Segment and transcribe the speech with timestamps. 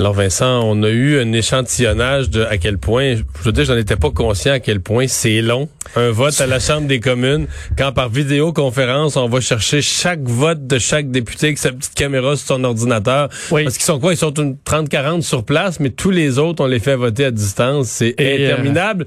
[0.00, 3.76] Alors Vincent, on a eu un échantillonnage de à quel point, je veux dire, j'en
[3.76, 5.68] étais pas conscient à quel point c'est long.
[5.94, 7.46] Un vote à la Chambre des communes,
[7.76, 12.34] quand par vidéoconférence, on va chercher chaque vote de chaque député avec sa petite caméra
[12.34, 13.28] sur son ordinateur.
[13.50, 13.64] Oui.
[13.64, 14.14] Parce qu'ils sont quoi?
[14.14, 17.30] Ils sont une 30-40 sur place, mais tous les autres, on les fait voter à
[17.30, 17.88] distance.
[17.88, 19.06] C'est euh, interminable.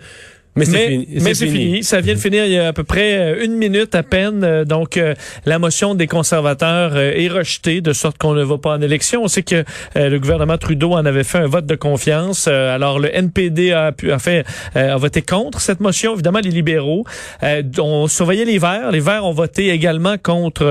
[0.55, 1.35] Mais c'est fini.
[1.35, 1.83] fini.
[1.83, 4.43] Ça vient de finir il y a à peu près euh, une minute à peine.
[4.43, 8.57] Euh, Donc, euh, la motion des conservateurs euh, est rejetée, de sorte qu'on ne va
[8.57, 9.23] pas en élection.
[9.23, 9.63] On sait que
[9.95, 12.47] euh, le gouvernement Trudeau en avait fait un vote de confiance.
[12.47, 16.13] Alors, le NPD a, pu, a, fait, a voté contre cette motion.
[16.13, 17.05] Évidemment, les libéraux.
[17.79, 18.91] On surveillait les Verts.
[18.91, 20.63] Les Verts ont voté également contre,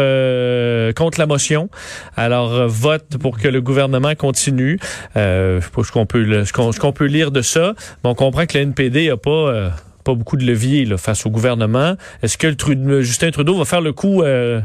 [0.92, 1.68] contre la motion.
[2.16, 4.78] Alors, vote pour que le gouvernement continue.
[5.16, 7.74] Euh, je sais pas ce qu'on peut, ce qu'on peut lire de ça.
[8.04, 9.71] Mais on comprend que le NPD a pas...
[10.04, 11.96] pas beaucoup de levier là, face au gouvernement.
[12.22, 14.60] Est-ce que le Justin Trudeau va faire le coup euh,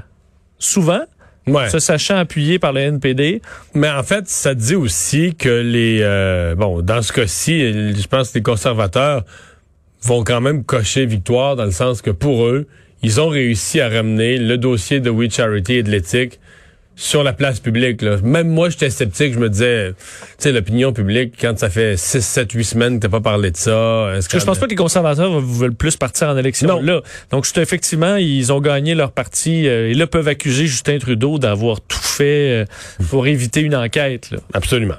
[0.60, 1.02] souvent,
[1.48, 1.70] Ouais.
[1.70, 3.42] se sachant appuyé par le NPD?
[3.74, 8.32] Mais en fait, ça dit aussi que les euh, bon, dans ce cas-ci, je pense
[8.32, 9.24] que les conservateurs
[10.04, 12.68] vont quand même cocher victoire dans le sens que pour eux,
[13.02, 16.40] ils ont réussi à ramener le dossier de We Charity et de l'éthique
[16.98, 18.02] sur la place publique.
[18.02, 18.18] Là.
[18.24, 19.34] Même moi, j'étais sceptique.
[19.34, 19.96] Je me disais, tu
[20.40, 23.56] sais, l'opinion publique, quand ça fait 6, 7, 8 semaines que t'as pas parlé de
[23.56, 24.10] ça...
[24.10, 26.82] est-ce Parce que je pense pas que les conservateurs veulent plus partir en élection Non.
[26.82, 27.02] là.
[27.32, 31.38] Donc, c'est effectivement, ils ont gagné leur parti euh, et là peuvent accuser Justin Trudeau
[31.38, 32.66] d'avoir tout fait euh,
[33.10, 34.32] pour éviter une enquête.
[34.32, 34.40] Là.
[34.54, 34.96] Absolument.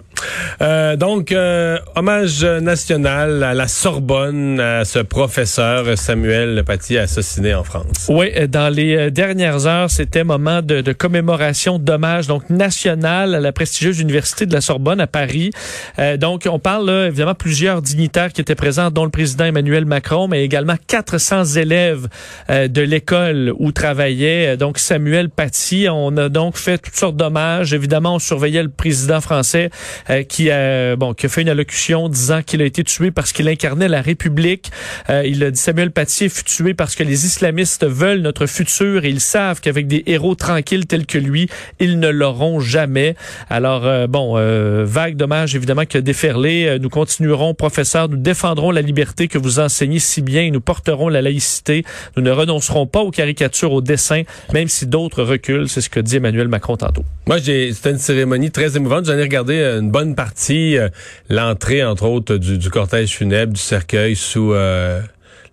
[0.60, 7.64] Euh, donc, euh, hommage national à la Sorbonne, à ce professeur Samuel Paty assassiné en
[7.64, 8.06] France.
[8.08, 13.34] Oui, euh, dans les euh, dernières heures, c'était moment de, de commémoration d'hommage donc national
[13.34, 15.50] à la prestigieuse université de la Sorbonne à Paris.
[15.98, 19.84] Euh, donc, on parle là, évidemment plusieurs dignitaires qui étaient présents, dont le président Emmanuel
[19.84, 22.08] Macron, mais également 400 élèves
[22.50, 25.86] euh, de l'école où travaillait donc Samuel Paty.
[25.90, 27.72] On a donc fait toutes sortes d'hommages.
[27.72, 29.70] Évidemment, on surveillait le président français
[30.10, 33.32] euh, qui a bon qui a fait une allocution disant qu'il a été tué parce
[33.32, 34.70] qu'il incarnait la République.
[35.10, 39.04] Euh, il a dit Samuel Paty fut tué parce que les islamistes veulent notre futur
[39.04, 41.48] et ils savent qu'avec des héros tranquilles tels que lui,
[41.80, 43.14] ils ne l'auront jamais.
[43.50, 46.66] Alors euh, bon, euh, vague d'hommage évidemment qui a déferlé.
[46.66, 50.60] Euh, Nous continuerons, professeur, nous défendrons la liberté que vous enseignez si bien et nous
[50.60, 51.84] porterons la laïcité.
[52.16, 55.68] Nous ne renoncerons pas aux caricatures, aux dessins, même si d'autres reculent.
[55.68, 57.04] C'est ce que dit Emmanuel Macron tantôt.
[57.26, 59.06] Moi, c'était une cérémonie très émouvante.
[59.06, 60.88] J'en ai regardé euh, une bonne partie, euh,
[61.28, 65.00] l'entrée entre autres du, du cortège funèbre, du cercueil sous euh,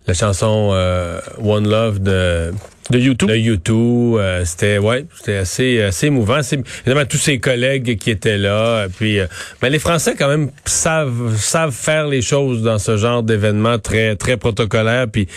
[0.08, 2.52] la chanson euh, One Love de
[2.92, 3.28] De YouTube.
[3.30, 4.20] de U2.
[4.20, 6.44] Euh, c'était ouais, c'était assez assez émouvant.
[6.44, 8.86] C'est évidemment tous ses collègues qui étaient là.
[8.96, 9.26] Puis, euh,
[9.64, 14.16] mais les Français quand même savent savent faire les choses dans ce genre d'événement très
[14.16, 15.08] très protocolaire.
[15.12, 15.28] Puis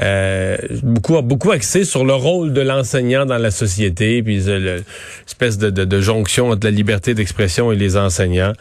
[0.00, 4.22] euh, beaucoup beaucoup axé sur le rôle de l'enseignant dans la société.
[4.22, 4.84] Puis euh, le-
[5.26, 8.54] l'espèce de, de, de jonction entre la liberté d'expression et les enseignants.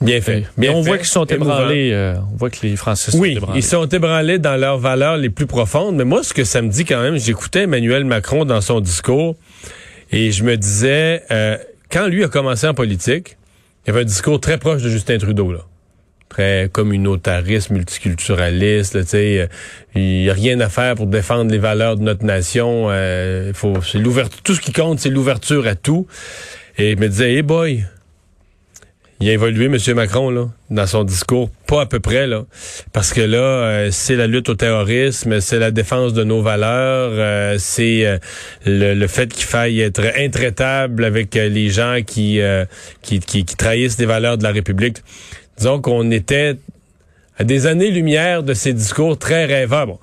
[0.00, 0.44] Bien fait.
[0.56, 1.90] Mais Bien on fait, voit qu'ils sont ébranlés.
[1.92, 3.58] euh, on voit que les Français sont Oui, ébranlés.
[3.58, 5.96] ils sont ébranlés dans leurs valeurs les plus profondes.
[5.96, 9.34] Mais moi, ce que ça me dit quand même, j'écoutais Emmanuel Macron dans son discours
[10.12, 11.58] et je me disais, euh,
[11.90, 13.36] quand lui a commencé en politique,
[13.86, 15.60] il avait un discours très proche de Justin Trudeau, là.
[16.28, 19.46] Très communautariste, multiculturaliste, là, tu sais, euh,
[19.94, 22.86] il n'y a rien à faire pour défendre les valeurs de notre nation.
[22.90, 26.06] euh, il faut, c'est l'ouverture, tout ce qui compte, c'est l'ouverture à tout.
[26.76, 27.84] Et il me disait, hey boy,
[29.20, 29.76] il a évolué, M.
[29.94, 32.44] Macron, là, dans son discours, pas à peu près, là.
[32.92, 37.10] Parce que là, euh, c'est la lutte au terrorisme, c'est la défense de nos valeurs,
[37.14, 38.18] euh, c'est euh,
[38.64, 42.40] le, fait qu'il faille être intraitable avec les gens qui,
[43.02, 44.98] qui, qui, qui trahissent les valeurs de la République.
[45.56, 46.56] Disons qu'on était
[47.38, 49.86] à des années-lumière de ces discours très rêveurs.
[49.86, 49.98] Bon,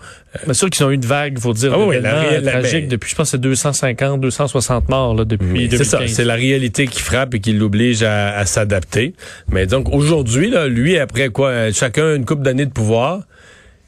[0.45, 2.89] Bien sûr qu'ils ont eu une vague, faut dire, Ah oui, la euh, tragique ben-
[2.89, 5.77] depuis, je pense, c'est 250, 260 morts là, depuis 2015.
[5.77, 9.13] C'est ça, c'est la réalité qui frappe et qui l'oblige à, à s'adapter.
[9.49, 13.21] Mais donc aujourd'hui, là, lui, après quoi, euh, chacun une couple d'années de pouvoir,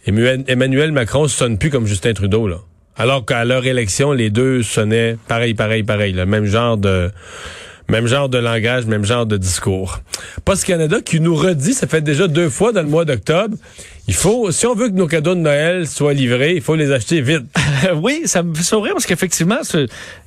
[0.06, 2.58] Emmanuel Macron ne sonne plus comme Justin Trudeau, là.
[3.00, 7.12] Alors qu'à leur élection, les deux sonnaient pareil, pareil, pareil, le même genre de
[7.90, 10.00] même genre de langage, même genre de discours.
[10.46, 13.56] Post Canada qui nous redit, ça fait déjà deux fois dans le mois d'octobre,
[14.08, 16.92] Il faut, si on veut que nos cadeaux de Noël soient livrés, il faut les
[16.92, 17.46] acheter vite.
[17.96, 19.60] Oui, ça me fait sourire parce qu'effectivement,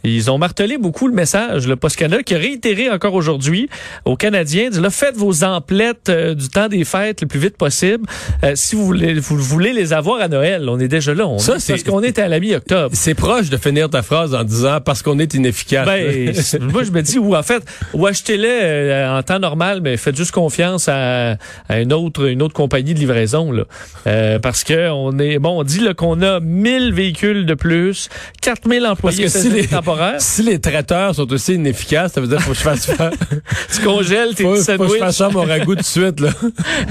[0.04, 3.68] ils ont martelé beaucoup le message, le Post Canada, qui a réitéré encore aujourd'hui
[4.04, 7.56] aux Canadiens, dit, là, faites vos emplettes euh, du temps des fêtes le plus vite
[7.56, 8.06] possible.
[8.44, 11.26] Euh, si vous voulez, vous voulez les avoir à Noël, on est déjà là.
[11.26, 12.90] On ça, c'est parce qu'on est à la mi-octobre.
[12.94, 15.86] C'est proche de finir ta phrase en disant parce qu'on est inefficace.
[15.86, 17.62] Ben, moi, je me dis, ou en fait,
[17.94, 21.36] ou achetez-les euh, en temps normal, mais faites juste confiance à,
[21.68, 23.64] à une autre, une autre compagnie de livraison, là.
[24.06, 28.08] Euh, parce que on est bon, on dit qu'on a 1000 véhicules de plus,
[28.42, 30.20] 4000 employés parce que si les, temporaires.
[30.20, 33.10] Si les traiteurs sont aussi inefficaces, ça veut dire faut que je fasse faire.
[33.74, 36.20] tu congèles tes faut, petits Faut que je fasse ça mon ragoût tout de suite
[36.20, 36.30] là.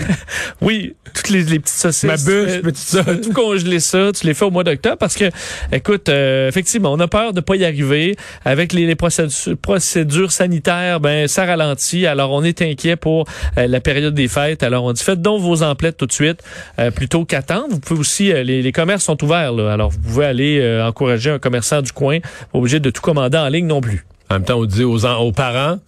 [0.61, 2.03] oui, toutes les, les petites saucisses.
[2.03, 3.03] Ma bûche, petit ça.
[3.03, 5.29] tout congeler ça, tu les fais au mois d'octobre parce que
[5.71, 8.15] écoute, euh, effectivement, on a peur de pas y arriver
[8.45, 12.05] avec les, les procédures, procédures, sanitaires, ben ça ralentit.
[12.05, 13.25] Alors on est inquiet pour
[13.57, 14.63] euh, la période des fêtes.
[14.63, 16.41] Alors on dit faites donc vos emplettes tout de suite.
[16.79, 17.67] Euh, plutôt qu'attendre.
[17.69, 20.87] Vous pouvez aussi, euh, les, les, commerces sont ouverts, là, alors vous pouvez aller euh,
[20.87, 24.05] encourager un commerçant du coin, pas obligé de tout commander en ligne non plus.
[24.29, 25.79] En même temps, on dit aux, aux parents,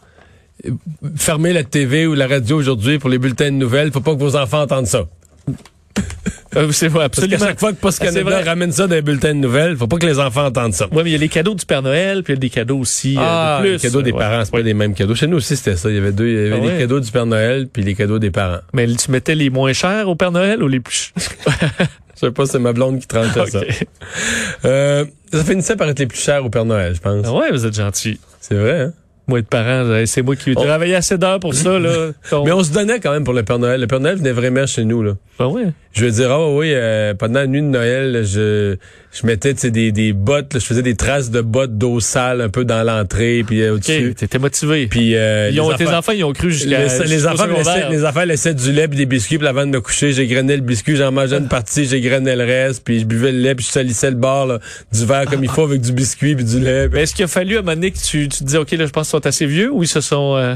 [1.15, 4.19] fermez la TV ou la radio aujourd'hui pour les bulletins de nouvelles, faut pas que
[4.19, 5.06] vos enfants entendent ça.
[6.57, 7.31] Euh, c'est vrai, absolument.
[7.31, 9.88] Parce qu'à chaque fois que Post Canada ramène ça dans les bulletins de nouvelles, faut
[9.88, 10.88] pas que les enfants entendent ça.
[10.92, 12.50] Oui, mais il y a les cadeaux du Père Noël, puis il y a des
[12.50, 13.74] cadeaux aussi ah, de plus.
[13.75, 14.19] les cadeaux des ouais.
[14.19, 15.15] parents, c'est pas les mêmes cadeaux.
[15.15, 15.89] Chez nous aussi, c'était ça.
[15.89, 16.77] Il y avait deux, il y avait Ah les ouais?
[16.80, 18.59] cadeaux du Père Noël puis les cadeaux des parents.
[18.74, 21.13] Mais tu mettais les moins chers au Père Noël ou les plus
[22.22, 23.60] Je sais pas, c'est ma blonde qui tranchait ça.
[23.62, 23.88] Ok.
[24.66, 27.26] Euh, ça finissait par être les plus chers au Père Noël, je pense.
[27.26, 28.20] Ah ouais, vous êtes gentil.
[28.40, 28.94] C'est vrai, hein?
[29.31, 30.62] Moi, de parents, euh, c'est moi qui ai Oh.
[30.63, 32.10] travaillé assez d'heures pour ça, là.
[32.45, 33.80] Mais on se donnait quand même pour le Père Noël.
[33.80, 35.13] Le Père Noël venait vraiment chez nous, là.
[35.39, 35.68] ben ouais?
[35.94, 38.78] Je veux dire, ah oui, euh, pendant la nuit de Noël, là, je,
[39.12, 42.48] je mettais des, des bottes, là, je faisais des traces de bottes d'eau sale un
[42.48, 44.13] peu dans l'entrée, puis euh, au-dessus.
[44.16, 44.88] T'étais motivé.
[44.88, 47.45] Puis euh, Ils ont, les tes enfants- ils ont cru les, jusqu'à les jusqu'au enfants
[47.48, 50.56] laissaient, les enfants laissaient du lait puis des biscuits puis avant de me coucher j'égrenais
[50.56, 53.66] le biscuit j'en mangeais une partie j'égrenais le reste puis je buvais le lait puis
[53.66, 54.60] je salissais le bord là,
[54.94, 57.56] du verre comme il faut avec du biscuit puis du lait est-ce qu'il a fallu
[57.57, 59.28] à un moment donné que tu, tu te dis, OK, là, je pense qu'ils sont
[59.28, 60.36] assez vieux ou ils se sont...
[60.38, 60.56] euh,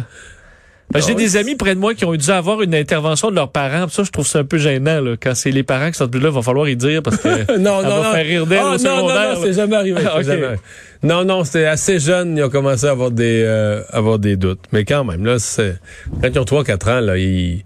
[0.96, 3.52] J'ai Ah des amis près de moi qui ont dû avoir une intervention de leurs
[3.52, 3.88] parents.
[3.90, 5.02] Ça, je trouve ça un peu gênant.
[5.02, 5.16] Là.
[5.22, 7.58] Quand c'est les parents qui sont plus là, il va falloir y dire parce que
[7.58, 8.12] non, ça non, va non.
[8.14, 9.34] faire rire d'elle Ah, au non, non, secondaire.
[9.36, 10.02] non, c'est jamais arrivé.
[10.02, 10.24] c'est Ok.
[10.24, 10.62] jamais arrivé.
[11.04, 14.64] Non, non, c'était assez jeune, ils ont commencé à avoir des, euh, avoir des doutes.
[14.72, 15.78] Mais quand même, là, c'est,
[16.22, 17.64] quand ils ont 3-4 ans, là, ils,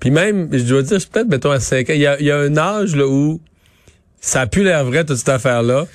[0.00, 2.30] puis même, je dois dire, peut-être, mettons, à 5 ans, il y a, il y
[2.32, 3.40] a un âge, là, où
[4.20, 5.86] ça a plus l'air vrai, toute cette affaire-là,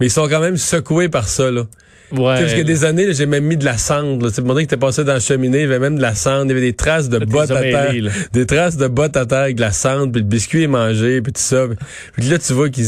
[0.00, 1.64] mais ils sont quand même secoués par ça, là.
[2.12, 2.40] Ouais.
[2.40, 4.30] Parce a des années, j'ai même mis de la cendre.
[4.30, 6.44] Tu mon que t'es passé dans la cheminée, il y avait même de la cendre,
[6.46, 7.92] il y avait des traces de T'es bottes à terre.
[7.94, 8.10] là.
[8.32, 11.22] Des traces de bottes à terre avec de la cendre, puis le biscuit est mangé,
[11.22, 11.66] puis tout ça.
[12.14, 12.86] Puis là, tu vois qu'ils...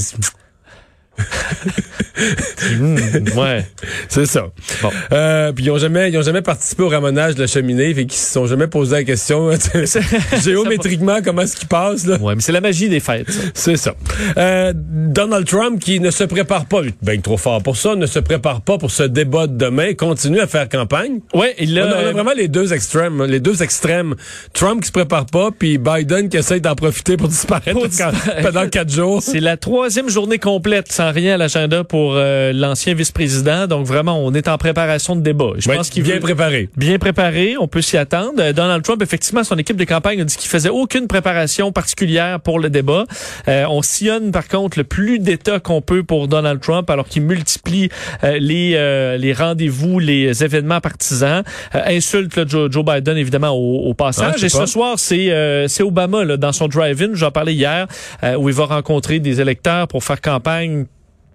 [2.17, 2.97] Mmh,
[3.37, 3.67] ouais.
[4.09, 4.47] C'est ça.
[4.83, 4.91] Bon.
[5.13, 8.07] Euh, puis ils ont jamais, ils ont jamais participé au ramonage de la cheminée, fait
[8.07, 10.01] qu'ils se sont jamais posé la question sais,
[10.45, 12.17] géométriquement comment est-ce qu'ils passent là?
[12.19, 13.27] Ouais, mais c'est la magie des fêtes.
[13.55, 13.95] C'est ça.
[14.37, 18.19] Euh, Donald Trump qui ne se prépare pas, ben trop fort pour ça, ne se
[18.19, 21.21] prépare pas pour ce débat de demain, continue à faire campagne.
[21.35, 23.63] Ouais, il On a, a, on a euh, vraiment les deux extrêmes, hein, les deux
[23.63, 24.15] extrêmes.
[24.53, 28.43] Trump qui se prépare pas, puis Biden qui essaye d'en profiter pour disparaître Pour disparaître.
[28.43, 29.23] pendant quatre jours.
[29.23, 33.67] C'est la troisième journée complète sans rien à l'agenda pour euh, l'ancien vice-président.
[33.67, 35.51] Donc vraiment, on est en préparation de débat.
[35.59, 36.69] Je Ouais, pense qu'il bien veut- préparé.
[36.77, 38.35] Bien préparé, on peut s'y attendre.
[38.39, 42.41] Euh, Donald Trump, effectivement, son équipe de campagne a dit qu'il faisait aucune préparation particulière
[42.41, 43.05] pour le débat.
[43.49, 47.23] Euh, on sillonne par contre le plus d'États qu'on peut pour Donald Trump, alors qu'il
[47.23, 47.89] multiplie
[48.23, 51.43] euh, les euh, les rendez-vous, les événements partisans.
[51.75, 54.35] Euh, insulte là, Joe, Joe Biden évidemment au, au passage.
[54.43, 57.11] Ah, Et ce soir, c'est euh, c'est Obama là, dans son drive-in.
[57.15, 57.87] J'en parlais hier,
[58.23, 60.87] euh, où il va rencontrer des électeurs pour faire campagne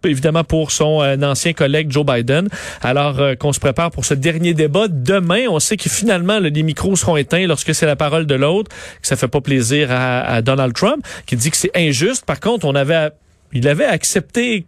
[0.06, 2.48] évidemment pour son euh, ancien collègue Joe Biden.
[2.82, 5.46] Alors euh, qu'on se prépare pour ce dernier débat demain.
[5.50, 8.72] On sait que finalement les micros seront éteints lorsque c'est la parole de l'autre,
[9.02, 12.26] que ça fait pas plaisir à, à Donald Trump, qui dit que c'est injuste.
[12.26, 13.10] Par contre, on avait,
[13.54, 14.66] il avait accepté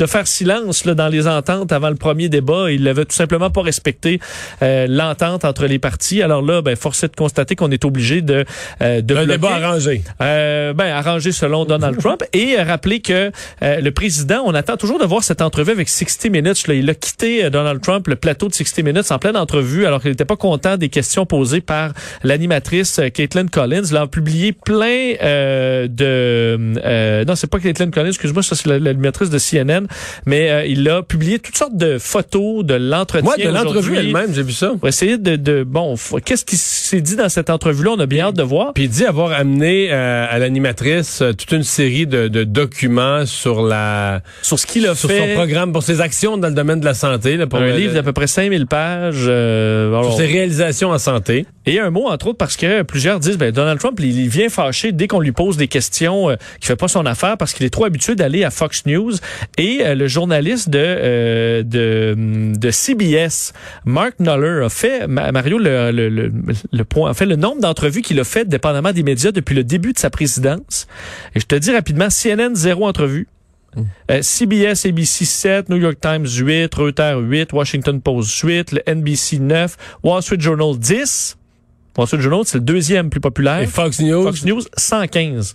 [0.00, 2.70] de faire silence là, dans les ententes avant le premier débat.
[2.70, 4.18] Il n'avait tout simplement pas respecté
[4.62, 6.22] euh, l'entente entre les partis.
[6.22, 8.44] Alors là, ben, force est de constater qu'on est obligé de,
[8.82, 9.32] euh, de Un bloquer.
[9.38, 10.02] débat arrangé.
[10.22, 12.22] Euh, ben, arrangé selon Donald Trump.
[12.32, 13.30] Et euh, rappeler que
[13.62, 16.66] euh, le président, on attend toujours de voir cette entrevue avec 60 Minutes.
[16.66, 16.74] Là.
[16.74, 20.00] Il a quitté euh, Donald Trump le plateau de 60 Minutes en pleine entrevue alors
[20.00, 21.92] qu'il n'était pas content des questions posées par
[22.22, 23.82] l'animatrice Caitlin Collins.
[23.90, 26.78] Il a publié plein euh, de...
[26.84, 29.86] euh, non, c'est pas Caitlin Collins, excuse-moi, ça c'est la- l'animatrice de CNN,
[30.26, 34.32] mais euh, il a publié toutes sortes de photos de l'entretien Moi, de l'entrevue elle-même,
[34.34, 34.72] j'ai vu ça.
[34.78, 35.36] Pour essayer de...
[35.36, 35.94] de bon,
[36.24, 37.92] qu'est-ce qui s'est dit dans cette entrevue-là?
[37.96, 38.72] On a bien hâte de voir.
[38.74, 43.26] Puis il dit avoir amené euh, à l'animatrice euh, toute une série de, de documents
[43.26, 45.28] sur la Sur ce qu'il a sur fait.
[45.30, 47.94] son programme pour ses actions dans le domaine de la santé là, pour un livre
[47.94, 49.24] d'à peu près 5000 pages.
[49.28, 51.46] euh, sur alors, ses réalisations en santé.
[51.70, 54.90] Et un mot, entre autres, parce que plusieurs disent, ben, Donald Trump, il, vient fâché
[54.90, 57.70] dès qu'on lui pose des questions euh, qui fait pas son affaire parce qu'il est
[57.70, 59.12] trop habitué d'aller à Fox News.
[59.56, 63.52] Et euh, le journaliste de, euh, de, de CBS,
[63.84, 66.32] Mark Noller, a fait, Mario, le, le,
[66.72, 69.62] le, point, a fait le nombre d'entrevues qu'il a fait dépendamment des médias depuis le
[69.62, 70.88] début de sa présidence.
[71.36, 73.28] Et je te dis rapidement, CNN, zéro entrevue.
[74.22, 79.76] CBS, ABC 7, New York Times 8, Reuters 8, Washington Post 8, le NBC 9,
[80.02, 81.36] Wall Street Journal 10.
[82.00, 83.60] Wall Street Journal, c'est le deuxième plus populaire.
[83.60, 84.22] Et Fox News?
[84.22, 85.54] Fox News, 115.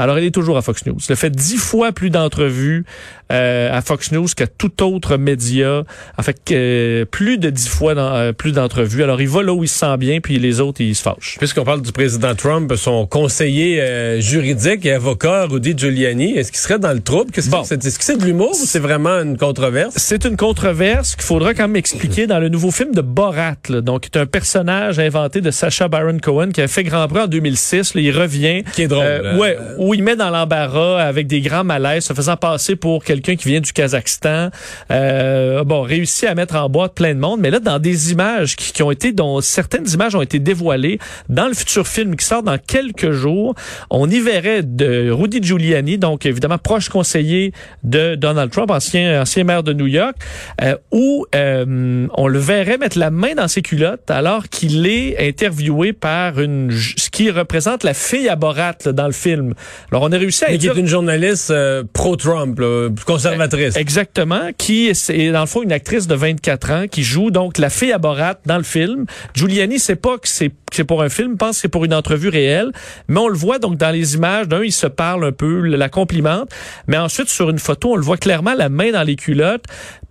[0.00, 0.96] Alors, il est toujours à Fox News.
[1.06, 2.86] Il a fait dix fois plus d'entrevues
[3.30, 5.84] euh, à Fox News qu'à tout autre média.
[6.16, 9.02] En fait, euh, plus de dix fois dans, euh, plus d'entrevues.
[9.02, 11.36] Alors, il va là où il se sent bien, puis les autres, ils se fâchent.
[11.38, 16.78] Puisqu'on parle du président Trump, son conseiller juridique et avocat, Rudy Giuliani, est-ce qu'il serait
[16.78, 17.30] dans le trouble?
[17.30, 17.62] Qu'est-ce bon.
[17.62, 19.92] Est-ce que c'est de l'humour ou c'est vraiment une controverse?
[19.98, 23.56] C'est une controverse qu'il faudra quand même expliquer dans le nouveau film de Borat.
[23.68, 23.82] Là.
[23.82, 27.26] Donc, c'est un personnage inventé de Sacha Baron Cohen qui a fait grand bruit en
[27.26, 27.94] 2006.
[27.94, 28.64] Là, il revient.
[28.72, 29.04] Qui est drôle.
[29.38, 29.58] ouais,
[29.90, 33.48] où il met dans l'embarras avec des grands malaises, se faisant passer pour quelqu'un qui
[33.48, 34.50] vient du Kazakhstan.
[34.92, 38.54] Euh, bon, réussi à mettre en boîte plein de monde, mais là, dans des images
[38.54, 42.44] qui, ont été, dont certaines images ont été dévoilées dans le futur film qui sort
[42.44, 43.56] dans quelques jours,
[43.90, 49.42] on y verrait de Rudy Giuliani, donc évidemment proche conseiller de Donald Trump, ancien ancien
[49.42, 50.14] maire de New York,
[50.62, 55.28] euh, où euh, on le verrait mettre la main dans ses culottes alors qu'il est
[55.28, 59.54] interviewé par une ce qui représente la fille à Borat dans le film.
[59.90, 60.50] Alors on a réussi à...
[60.50, 62.60] Mais qui est une journaliste euh, pro-Trump,
[63.06, 63.76] conservatrice.
[63.76, 67.70] Exactement, qui est, dans le fond une actrice de 24 ans qui joue donc la
[67.70, 69.06] fille à Borat dans le film.
[69.34, 72.28] Giuliani sait pas que c'est c'est pour un film, pense que c'est pour une entrevue
[72.28, 72.70] réelle,
[73.08, 75.88] mais on le voit donc dans les images, d'un il se parle un peu, la
[75.88, 76.50] complimente,
[76.86, 79.64] mais ensuite sur une photo, on le voit clairement la main dans les culottes.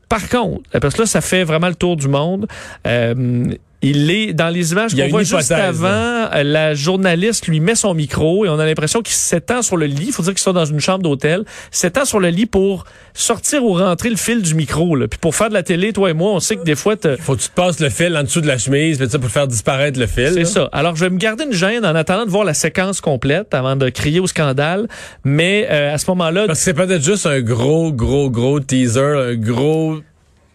[0.09, 2.47] Par contre, parce que là, ça fait vraiment le tour du monde.
[2.88, 3.43] Euh,
[3.81, 6.29] il est dans les images qu'on voit juste avant.
[6.43, 10.07] La journaliste lui met son micro et on a l'impression qu'il s'étend sur le lit.
[10.07, 11.45] Il faut dire qu'ils sont dans une chambre d'hôtel.
[11.71, 14.95] S'étend sur le lit pour sortir ou rentrer le fil du micro.
[14.95, 15.07] Là.
[15.07, 17.36] Puis pour faire de la télé, toi et moi, on sait que des fois, faut
[17.36, 20.07] que tu te passes le fil en dessous de la chemise, pour faire disparaître le
[20.07, 20.31] fil.
[20.33, 20.69] C'est ça.
[20.71, 23.75] Alors je vais me garder une gêne en attendant de voir la séquence complète avant
[23.75, 24.88] de crier au scandale.
[25.24, 29.00] Mais euh, à ce moment-là, parce que c'est peut-être juste un gros, gros, gros teaser,
[29.00, 30.00] un gros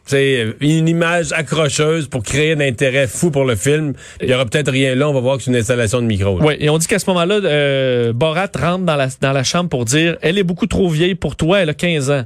[0.06, 3.94] c'est une image accrocheuse pour créer un intérêt fou pour le film.
[4.20, 5.08] Il y aura peut-être rien là.
[5.08, 6.38] On va voir que c'est une installation de micro.
[6.42, 9.70] Oui, et on dit qu'à ce moment-là, euh, Borat rentre dans la, dans la chambre
[9.70, 12.25] pour dire, elle est beaucoup trop vieille pour toi, elle a 15 ans.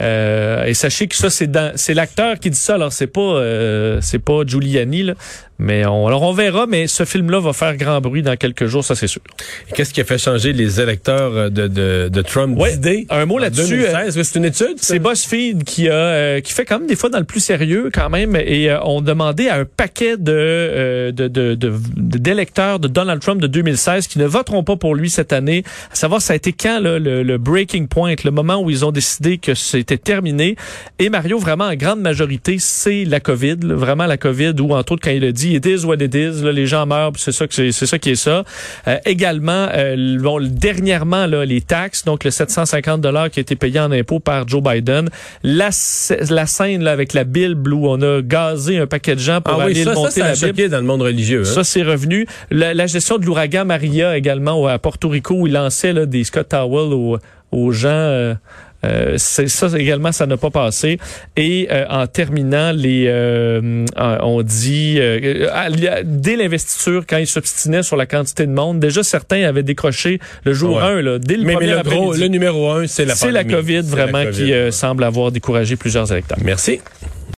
[0.00, 2.74] Euh, et sachez que ça, c'est l'acteur qui dit ça.
[2.74, 5.14] Alors c'est pas, euh, c'est pas Giuliani là,
[5.58, 6.66] mais on, alors on verra.
[6.66, 9.22] Mais ce film-là va faire grand bruit dans quelques jours, ça c'est sûr.
[9.74, 12.78] Qu'est-ce qui a fait changer les électeurs euh, de, de, de Trump ouais,
[13.10, 13.84] Un mot là-dessus.
[14.10, 14.76] c'est une étude.
[14.76, 18.10] C'est BuzzFeed qui a, qui fait quand même des fois dans le plus sérieux quand
[18.10, 23.46] même, et on demandait à un paquet de, de, de, d'électeurs de, Donald Trump de
[23.46, 25.64] 2016 qui ne voteront pas pour lui cette année.
[25.90, 28.84] À savoir, ça a été quand là, le, le breaking point, le moment où ils
[28.84, 30.56] ont décidé que c'était terminé.
[30.98, 33.56] Et Mario, vraiment, en grande majorité, c'est la COVID.
[33.62, 36.42] vraiment la COVID, où, entre autres, quand il a dit «it is what it is
[36.42, 38.44] les gens meurent, c'est ça, c'est ça qui est ça.
[38.86, 43.56] Euh, également, euh, bon, dernièrement, là, les taxes, donc le 750 dollars qui a été
[43.56, 45.08] payé en impôts par Joe Biden.
[45.42, 45.70] La,
[46.30, 49.60] la scène là, avec la Bible où on a gazé un paquet de gens pour
[49.60, 50.68] ah aller monter ça, ça la Bible.
[50.68, 51.42] dans le monde religieux.
[51.42, 51.52] Hein?
[51.52, 52.26] Ça, c'est revenu.
[52.50, 56.48] La, gestion de l'ouragan Maria également à Porto Rico où il lançait là, des Scott
[56.48, 57.18] Towel aux,
[57.50, 57.88] aux gens...
[57.88, 58.34] Euh,
[58.84, 60.98] euh, c'est ça également, ça n'a pas passé.
[61.36, 64.98] Et euh, en terminant, les, euh, on dit
[66.04, 70.52] dès l'investiture, quand ils s'obstinaient sur la quantité de monde, déjà certains avaient décroché le
[70.52, 73.30] jour 1, là, dès le mais, mais le, gros, le numéro 1, c'est la C'est
[73.30, 76.38] la COVID vraiment qui semble avoir découragé plusieurs électeurs.
[76.44, 76.80] Merci.